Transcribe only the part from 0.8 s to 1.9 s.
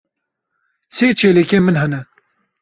Sê çêlekên min